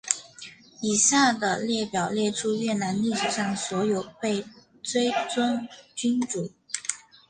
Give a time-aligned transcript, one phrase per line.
[0.81, 4.43] 以下的列表列出越南历史上所有被
[4.81, 6.49] 追尊君主。